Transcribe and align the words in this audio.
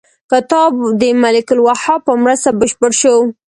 کتاب 0.31 0.71
د 1.01 1.01
ملک 1.23 1.47
الوهاب 1.53 1.99
په 2.07 2.13
مرسته 2.23 2.49
بشپړ 2.59 2.91
شو. 3.01 3.15